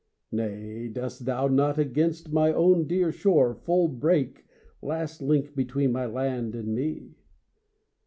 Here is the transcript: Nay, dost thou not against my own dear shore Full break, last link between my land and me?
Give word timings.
Nay, 0.31 0.87
dost 0.87 1.25
thou 1.25 1.47
not 1.47 1.77
against 1.77 2.33
my 2.33 2.51
own 2.51 2.87
dear 2.87 3.11
shore 3.11 3.53
Full 3.53 3.87
break, 3.87 4.47
last 4.81 5.21
link 5.21 5.53
between 5.55 5.91
my 5.91 6.07
land 6.07 6.55
and 6.55 6.73
me? 6.73 7.11